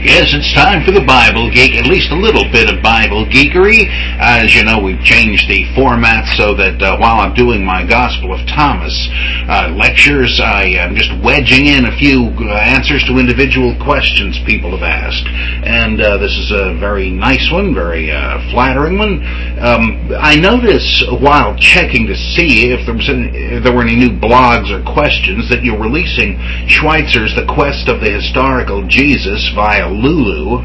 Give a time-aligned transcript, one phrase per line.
[0.00, 3.84] Yes, it's time for the Bible Geek, at least a little bit of Bible geekery.
[4.16, 8.32] As you know, we've changed the format so that uh, while I'm doing my Gospel
[8.32, 8.96] of Thomas
[9.44, 14.72] uh, lectures, I am just wedging in a few uh, answers to individual questions people
[14.72, 15.28] have asked.
[15.68, 19.20] And uh, this is a very nice one, very uh, flattering one.
[19.60, 24.00] Um, I notice while checking to see if there, was any, if there were any
[24.00, 26.40] new blogs or questions that you're releasing
[26.72, 30.58] Schweitzer's The Quest of the Historical Jesus via Lulu.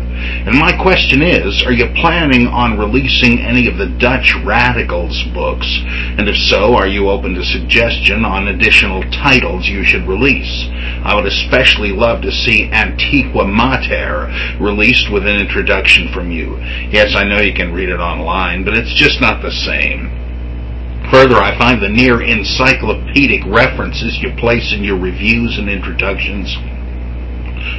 [0.45, 5.67] And my question is, are you planning on releasing any of the Dutch Radicals books?
[6.17, 10.67] And if so, are you open to suggestion on additional titles you should release?
[11.03, 14.29] I would especially love to see Antiqua Mater
[14.61, 16.57] released with an introduction from you.
[16.89, 20.25] Yes, I know you can read it online, but it's just not the same.
[21.11, 26.49] Further, I find the near encyclopedic references you place in your reviews and introductions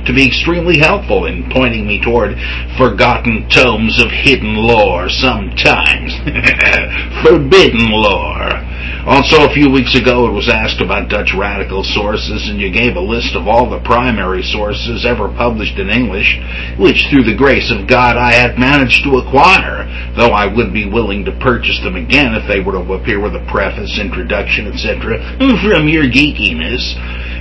[0.06, 2.36] to be extremely helpful in pointing me toward
[2.78, 6.14] forgotten tomes of hidden lore, sometimes
[7.22, 8.66] forbidden lore.
[9.06, 12.96] Also, a few weeks ago, it was asked about Dutch radical sources, and you gave
[12.96, 16.34] a list of all the primary sources ever published in English,
[16.74, 19.86] which, through the grace of God, I had managed to acquire,
[20.18, 23.38] though I would be willing to purchase them again if they were to appear with
[23.38, 25.22] a preface, introduction, etc.,
[25.62, 26.82] from your geekiness.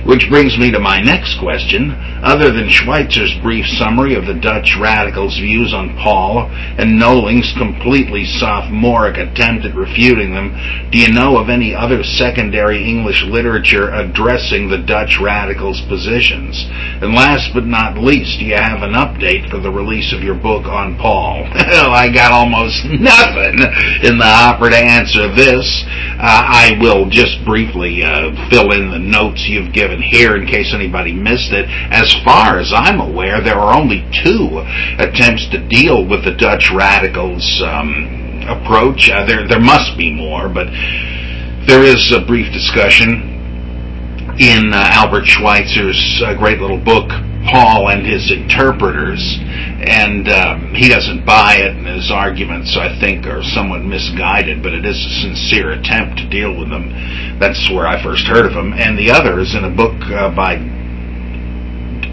[0.06, 1.90] Which brings me to my next question.
[2.22, 8.24] Other than Schweitzer's brief summary of the Dutch radicals' views on Paul and Knowling's completely
[8.24, 10.54] sophomoric attempt at refuting them,
[10.92, 16.64] do you know of any other secondary English literature addressing the Dutch radicals' positions?
[17.02, 20.36] And last but not least, do you have an update for the release of your
[20.36, 21.48] book on Paul?
[21.76, 23.58] Well, I got almost nothing
[24.02, 25.84] in the hopper to answer this.
[26.18, 30.72] Uh, I will just briefly uh, fill in the notes you've given here in case
[30.72, 31.68] anybody missed it.
[31.92, 34.64] As far as I'm aware, there are only two
[34.96, 39.10] attempts to deal with the Dutch radicals um, approach.
[39.12, 40.68] Uh, there, there must be more, but
[41.66, 43.36] there is a brief discussion
[44.38, 47.08] in uh, Albert Schweitzer's uh, great little book,
[47.48, 49.20] Paul and His Interpreters,
[49.78, 54.72] and um, he doesn't buy it, and his arguments, I think, are somewhat misguided, but
[54.72, 56.88] it is a sincere attempt to deal with them.
[57.38, 58.72] That's where I first heard of him.
[58.72, 60.56] And the other is in a book uh, by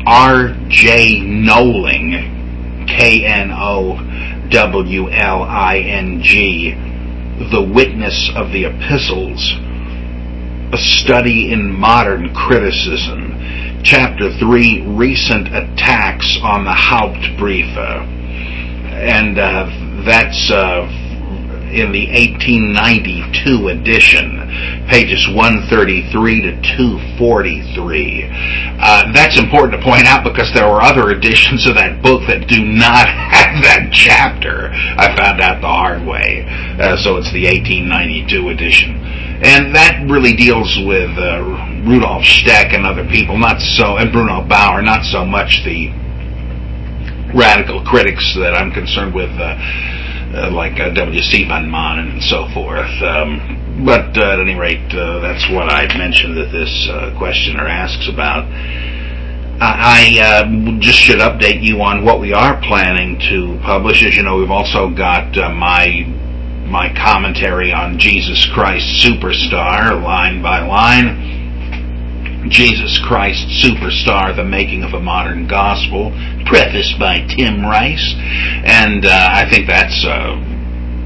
[0.06, 1.22] R.J.
[1.22, 3.92] Knowling, K-N-O-W-L-I-N-G,
[7.50, 9.54] The Witness of the Epistles,
[10.74, 13.32] a study in modern criticism,
[13.84, 17.78] chapter 3, recent attacks on the Hauptbriefe.
[18.94, 20.88] And uh, that's uh,
[21.74, 28.30] in the 1892 edition, pages 133 to 243.
[28.80, 32.48] Uh, that's important to point out because there were other editions of that book that
[32.48, 34.70] do not have that chapter.
[34.72, 36.46] I found out the hard way.
[36.80, 39.13] Uh, so it's the 1892 edition.
[39.44, 41.44] And that really deals with uh,
[41.84, 45.92] Rudolf Steck and other people, not so, and Bruno Bauer, not so much the
[47.36, 49.32] radical critics that I'm concerned with.
[49.32, 49.60] Uh,
[50.34, 51.46] uh, like uh, W.C.
[51.48, 52.90] Van Manen and so forth.
[53.04, 57.68] Um, but uh, at any rate, uh, that's what I mentioned that this uh, questioner
[57.68, 58.50] asks about.
[59.62, 64.04] I uh, just should update you on what we are planning to publish.
[64.04, 66.02] As you know, we've also got my
[66.74, 72.50] my commentary on Jesus Christ Superstar, line by line.
[72.50, 76.10] Jesus Christ Superstar, The Making of a Modern Gospel,
[76.48, 78.16] prefaced by Tim Rice.
[78.66, 80.34] And uh, I think that's uh,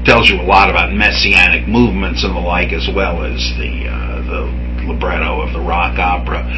[0.06, 4.24] tells you a lot about messianic movements and the like, as well as the, uh,
[4.24, 6.48] the libretto of the rock opera.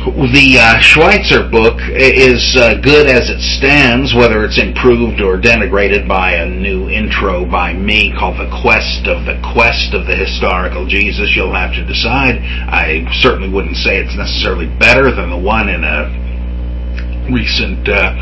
[0.00, 6.08] The uh, Schweitzer book is uh, good as it stands, whether it's improved or denigrated
[6.08, 10.86] by a new intro by me called The Quest of the Quest of the Historical
[10.86, 11.36] Jesus.
[11.36, 12.40] You'll have to decide.
[12.40, 16.08] I certainly wouldn't say it's necessarily better than the one in a
[17.28, 18.16] recent, uh,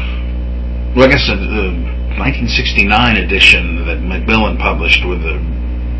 [0.99, 1.79] well, I guess, the
[2.19, 2.91] 1969
[3.23, 5.39] edition that Macmillan published with the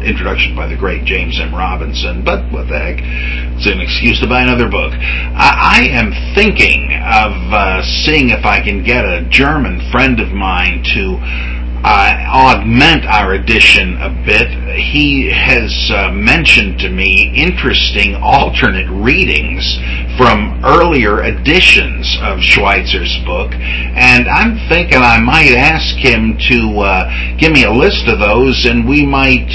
[0.05, 1.55] introduction by the great James M.
[1.55, 2.99] Robinson, but what the heck?
[3.59, 4.93] It's an excuse to buy another book.
[4.95, 10.29] I, I am thinking of uh, seeing if I can get a German friend of
[10.31, 11.19] mine to
[11.85, 14.51] uh, augment our edition a bit.
[14.75, 19.63] He has uh, mentioned to me interesting alternate readings
[20.19, 27.39] from earlier editions of Schweitzer's book, and I'm thinking I might ask him to uh,
[27.39, 29.49] give me a list of those, and we might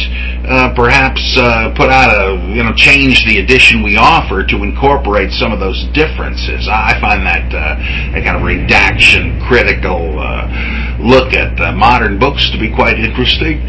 [0.43, 5.31] uh, perhaps uh, put out a you know change the edition we offer to incorporate
[5.31, 6.67] some of those differences.
[6.67, 12.59] I find that uh, a kind of redaction critical uh, look at modern books to
[12.59, 13.63] be quite interesting.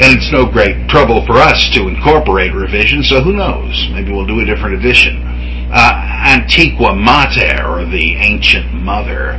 [0.00, 3.76] And it's no great trouble for us to incorporate revisions, so who knows?
[3.92, 5.29] Maybe we'll do a different edition
[5.72, 9.38] uh, Antiqua Mater, or the Ancient Mother.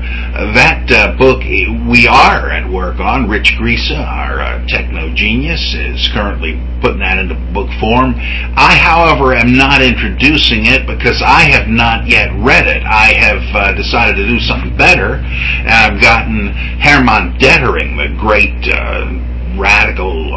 [0.56, 3.30] That uh, book we are at work on.
[3.30, 8.16] Rich Grisa, our uh, techno genius, is currently putting that into book form.
[8.56, 12.84] I, however, am not introducing it because I have not yet read it.
[12.84, 16.48] I have uh, decided to do something better, and I've gotten
[16.80, 20.34] Hermann Detering, the great uh, radical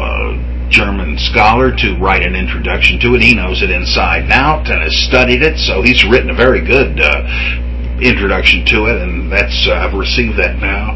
[0.75, 3.21] German scholar to write an introduction to it.
[3.21, 6.59] He knows it inside and out and has studied it, so he's written a very
[6.59, 7.23] good uh,
[8.03, 10.91] introduction to it, and that's uh, I've received that now.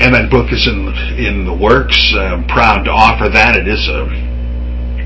[0.00, 0.88] And that book is in
[1.20, 2.14] in the works.
[2.16, 3.56] I'm proud to offer that.
[3.56, 4.08] It is a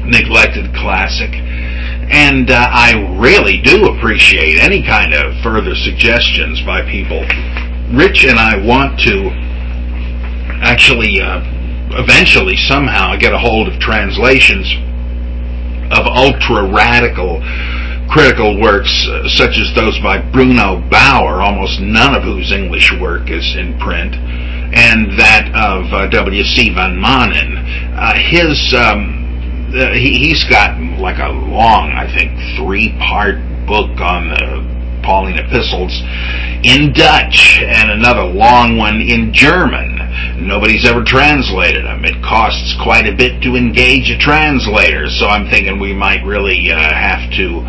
[0.07, 1.35] neglected classic.
[1.35, 7.27] And uh, I really do appreciate any kind of further suggestions by people.
[7.91, 9.50] Rich and I want to
[10.61, 11.41] actually uh,
[11.99, 14.69] eventually somehow get a hold of translations
[15.91, 17.43] of ultra radical
[18.11, 23.31] critical works uh, such as those by Bruno Bauer, almost none of whose English work
[23.31, 24.15] is in print,
[24.75, 26.75] and that of uh, W.C.
[26.75, 27.55] van Manen.
[27.95, 29.21] Uh, his um,
[29.75, 35.95] uh, he, has got like a long, I think, three-part book on the Pauline epistles
[36.67, 40.00] in Dutch and another long one in German
[40.41, 42.05] Nobody's ever translated them.
[42.05, 46.73] It costs quite a bit to engage a translator, so I'm thinking we might really
[46.73, 47.61] uh, have to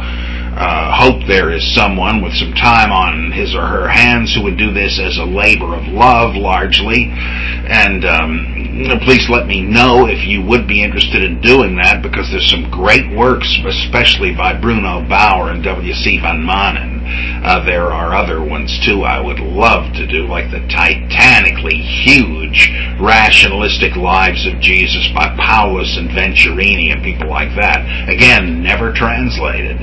[0.56, 4.58] uh, hope there is someone with some time on his or her hands who would
[4.58, 7.08] do this as a labor of love, largely.
[7.12, 8.61] And um,
[9.04, 12.70] please let me know if you would be interested in doing that, because there's some
[12.72, 16.20] great works, especially by Bruno Bauer and W.C.
[16.20, 17.02] van Manen.
[17.44, 22.72] Uh, there are other ones too I would love to do, like the titanically huge
[23.02, 27.84] rationalistic lives of Jesus by Paulus and Venturini and people like that.
[28.08, 29.82] Again, never translated.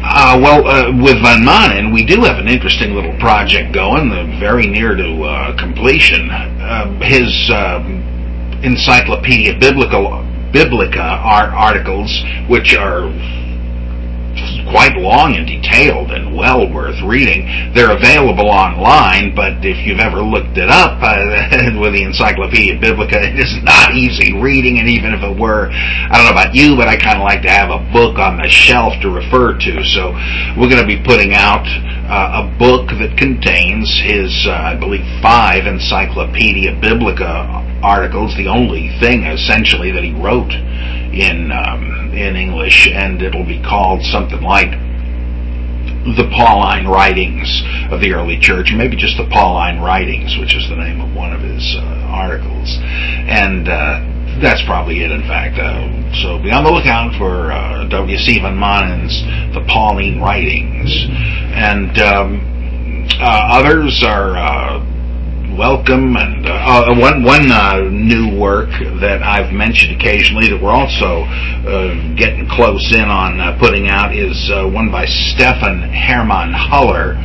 [0.00, 4.38] Uh, well, uh, with Van Manen, we do have an interesting little project going, uh,
[4.38, 6.30] very near to uh, completion.
[6.30, 8.02] Uh, his um,
[8.62, 13.10] Encyclopedia Biblica art articles, which are
[14.70, 17.72] quite long and detailed and well worth reading.
[17.74, 23.20] They're available online, but if you've ever looked it up uh, with the Encyclopedia Biblica,
[23.20, 26.76] it is not easy reading, and even if it were, I don't know about you,
[26.76, 29.72] but I kind of like to have a book on the shelf to refer to.
[29.96, 30.12] So
[30.56, 31.64] we're going to be putting out
[32.08, 38.90] uh, a book that contains his, uh, I believe, five Encyclopedia Biblica articles, the only
[38.98, 40.50] thing essentially that he wrote
[41.12, 44.70] in um, in English, and it'll be called something like
[46.16, 50.76] the Pauline writings of the early church, maybe just the Pauline writings, which is the
[50.76, 52.78] name of one of his uh, articles,
[53.28, 54.00] and uh,
[54.40, 55.10] that's probably it.
[55.10, 55.88] In fact, uh,
[56.22, 58.16] so be on the lookout for uh, W.
[58.16, 59.20] van Manen's
[59.54, 60.90] The Pauline Writings,
[61.52, 64.97] and um, uh, others are uh,
[65.56, 66.16] welcome.
[66.16, 71.24] And uh, uh, one one uh, new work that I've mentioned occasionally that we're also
[71.24, 77.16] uh, getting close in on uh, putting out is uh, one by Stephan Hermann Huller.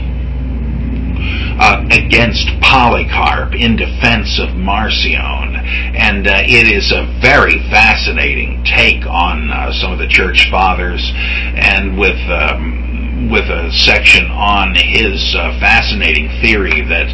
[1.93, 5.55] against Polycarp in defense of Marcion,
[5.95, 11.11] and it is a very fascinating take on some of the church fathers,
[11.55, 12.92] and with um,
[13.31, 17.07] with a section on his uh, fascinating theory that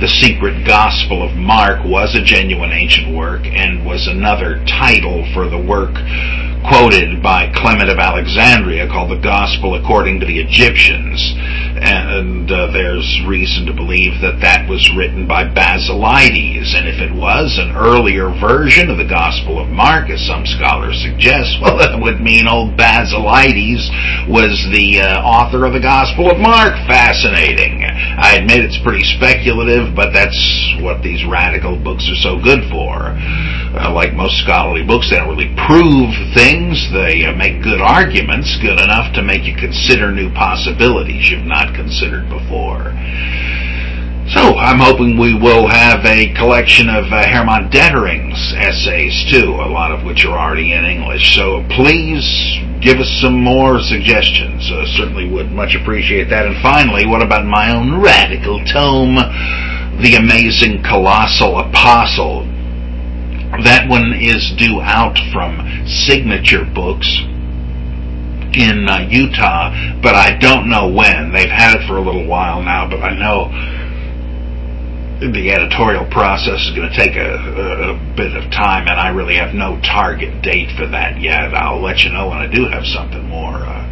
[0.00, 5.48] the secret gospel of Mark was a genuine ancient work and was another title for
[5.48, 5.94] the work
[6.66, 11.18] quoted by Clement of Alexandria called the Gospel According to the Egyptians.
[11.82, 16.78] And uh, there's reason to believe that that was written by Basilides.
[16.78, 21.02] And if it was an earlier version of the Gospel of Mark, as some scholars
[21.02, 23.90] suggest, well, that would mean old Basilides
[24.30, 26.78] was the uh, author of the Gospel of Mark.
[26.86, 27.82] Fascinating.
[27.82, 30.38] I admit it's pretty speculative, but that's
[30.78, 33.10] what these radical books are so good for.
[33.72, 36.76] Uh, like most scholarly books, they don't really prove things.
[36.92, 41.74] They uh, make good arguments, good enough to make you consider new possibilities you've not
[41.74, 42.92] considered before.
[44.28, 49.72] So I'm hoping we will have a collection of uh, Hermann Detering's essays too, a
[49.72, 51.34] lot of which are already in English.
[51.34, 52.22] So please
[52.82, 54.70] give us some more suggestions.
[54.70, 56.44] Uh, certainly would much appreciate that.
[56.44, 59.16] And finally, what about my own radical tome,
[60.02, 62.51] The Amazing Colossal Apostle?
[63.60, 67.04] That one is due out from Signature Books
[68.56, 71.32] in uh, Utah, but I don't know when.
[71.32, 73.52] They've had it for a little while now, but I know
[75.20, 79.36] the editorial process is going to take a, a, bit of time, and I really
[79.36, 81.54] have no target date for that yet.
[81.54, 83.84] I'll let you know when I do have something more uh,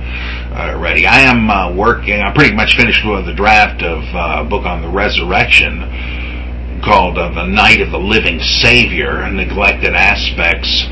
[0.56, 1.06] uh, ready.
[1.06, 2.18] I am uh, working.
[2.20, 5.84] I'm pretty much finished with the draft of uh, a book on the resurrection
[6.82, 10.88] called uh, "The Night of the Living Savior: Neglected Aspects."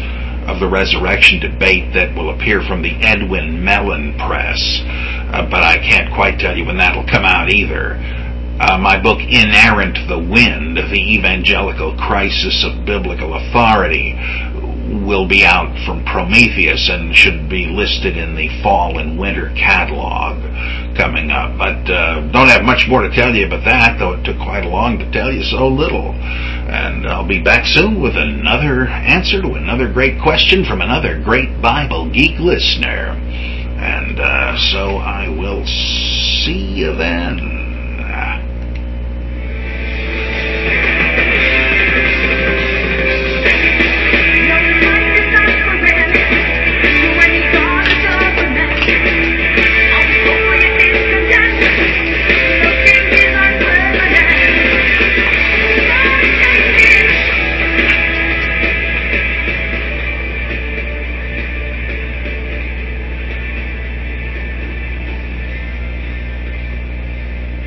[0.48, 4.80] Of the resurrection debate that will appear from the Edwin Mellen Press,
[5.28, 8.00] uh, but I can't quite tell you when that'll come out either
[8.60, 14.18] uh, my book Inerrant the Wind, The Evangelical Crisis of Biblical Authority,
[15.06, 20.42] will be out from Prometheus and should be listed in the fall and winter catalog
[20.98, 21.56] coming up.
[21.56, 24.66] But uh, don't have much more to tell you about that, though it took quite
[24.66, 26.10] a long to tell you so little.
[26.10, 31.62] And I'll be back soon with another answer to another great question from another great
[31.62, 33.14] Bible geek listener.
[33.78, 37.67] And uh, so I will see you then.